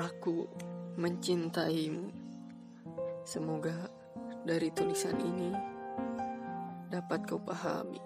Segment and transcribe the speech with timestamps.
[0.00, 0.48] Aku
[0.96, 2.08] mencintaimu.
[3.20, 3.84] Semoga
[4.48, 5.52] dari tulisan ini
[6.88, 8.00] dapat kau pahami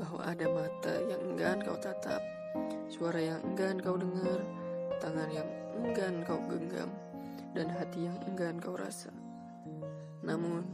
[0.00, 2.24] bahwa ada mata yang enggan kau tatap,
[2.88, 4.40] suara yang enggan kau dengar,
[5.04, 5.44] tangan yang
[5.84, 6.88] enggan kau genggam,
[7.52, 9.12] dan hati yang enggan kau rasa.
[10.24, 10.64] Namun,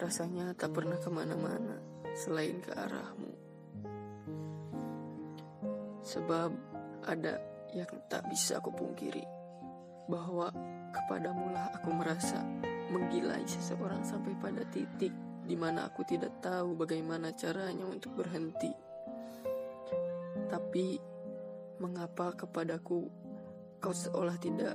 [0.00, 1.76] rasanya tak pernah ke mana-mana
[2.16, 3.32] selain ke arahmu.
[6.00, 6.50] Sebab
[7.04, 7.36] ada
[7.76, 9.36] yang tak bisa aku pungkiri
[10.08, 10.48] bahwa
[10.90, 12.40] kepadamulah aku merasa
[12.88, 15.12] menggilai seseorang sampai pada titik
[15.44, 18.72] di mana aku tidak tahu bagaimana caranya untuk berhenti.
[20.48, 20.96] Tapi
[21.78, 23.04] mengapa kepadaku
[23.78, 24.74] kau seolah tidak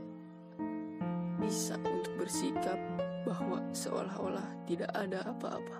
[1.41, 2.77] bisa untuk bersikap
[3.25, 5.77] bahwa seolah-olah tidak ada apa-apa.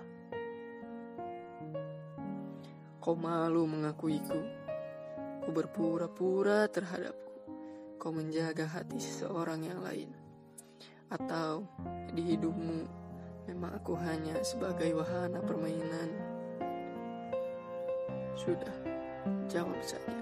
[2.98, 4.40] Kau malu mengakuiku.
[5.44, 7.23] Ku berpura-pura terhadapku
[8.04, 10.12] kau menjaga hati seseorang yang lain?
[11.08, 11.64] Atau
[12.12, 12.84] di hidupmu
[13.48, 16.12] memang aku hanya sebagai wahana permainan?
[18.36, 18.76] Sudah,
[19.48, 20.20] jawab saja.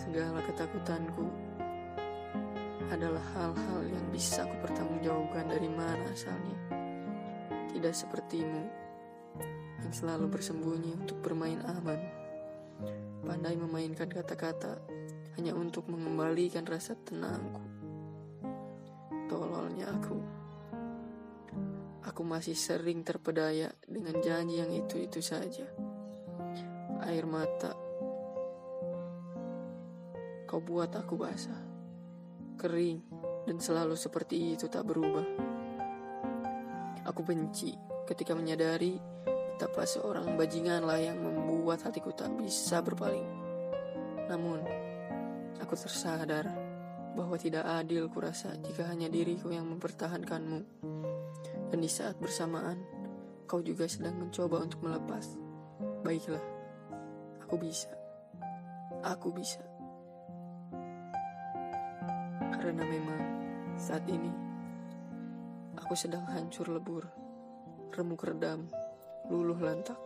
[0.00, 1.28] Segala ketakutanku
[2.88, 6.56] adalah hal-hal yang bisa aku pertanggungjawabkan dari mana asalnya.
[7.76, 8.62] Tidak sepertimu
[9.84, 12.21] yang selalu bersembunyi untuk bermain aman.
[13.22, 14.82] Pandai memainkan kata-kata
[15.38, 17.62] hanya untuk mengembalikan rasa tenangku.
[19.30, 20.18] Tololnya aku.
[22.02, 25.64] Aku masih sering terpedaya dengan janji yang itu-itu saja.
[27.08, 27.72] Air mata.
[30.44, 31.62] Kau buat aku basah.
[32.60, 33.00] Kering
[33.48, 35.24] dan selalu seperti itu tak berubah.
[37.08, 37.72] Aku benci
[38.06, 39.00] ketika menyadari
[39.52, 43.28] betapa seorang bajinganlah yang membuat hatiku tak bisa berpaling.
[44.26, 44.64] Namun,
[45.62, 46.50] Aku tersadar
[47.14, 50.60] bahwa tidak adil kurasa jika hanya diriku yang mempertahankanmu.
[51.70, 52.82] Dan di saat bersamaan,
[53.46, 55.38] kau juga sedang mencoba untuk melepas.
[56.02, 56.42] Baiklah,
[57.46, 57.88] aku bisa.
[59.06, 59.62] Aku bisa.
[62.58, 63.22] Karena memang
[63.78, 64.34] saat ini
[65.78, 67.06] aku sedang hancur lebur,
[67.94, 68.66] remuk redam,
[69.30, 69.98] luluh lantak.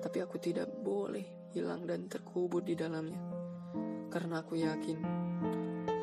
[0.00, 3.32] Tapi aku tidak boleh hilang dan terkubur di dalamnya
[4.12, 5.00] karena aku yakin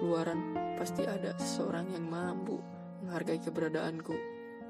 [0.01, 2.57] luaran pasti ada seseorang yang mampu
[3.05, 4.17] menghargai keberadaanku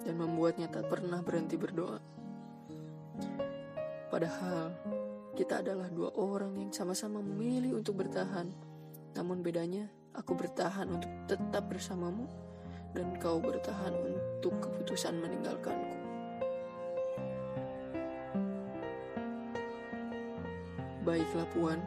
[0.03, 2.00] dan membuatnya tak pernah berhenti berdoa.
[4.12, 4.76] Padahal
[5.40, 8.52] kita adalah dua orang yang sama-sama memilih untuk bertahan.
[9.16, 12.28] Namun bedanya aku bertahan untuk tetap bersamamu
[12.91, 15.88] dan kau bertahan untuk keputusan meninggalkanku.
[21.07, 21.79] Baiklah Puan.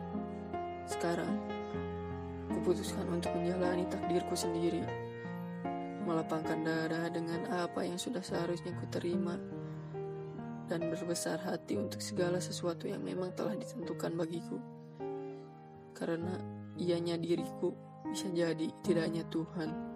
[0.88, 1.36] Sekarang,
[2.48, 4.80] kuputuskan untuk menjalani takdirku sendiri.
[6.08, 9.36] Melapangkan dada dengan apa yang sudah seharusnya ku terima.
[10.64, 14.56] Dan berbesar hati untuk segala sesuatu yang memang telah ditentukan bagiku.
[15.92, 16.32] Karena
[16.80, 17.76] ianya diriku
[18.08, 19.91] bisa jadi tidak hanya Tuhan.